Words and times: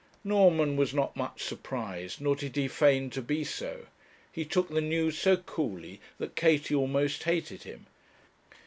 Norman 0.23 0.77
was 0.77 0.95
not 0.95 1.15
much 1.15 1.43
surprised, 1.43 2.19
nor 2.19 2.35
did 2.35 2.55
he 2.55 2.67
feign 2.67 3.11
to 3.11 3.21
be 3.21 3.43
so. 3.43 3.85
He 4.31 4.45
took 4.45 4.69
the 4.69 4.81
news 4.81 5.15
so 5.19 5.37
coolly 5.37 6.01
that 6.17 6.35
Katie 6.35 6.73
almost 6.73 7.21
hated 7.25 7.61
him. 7.61 7.85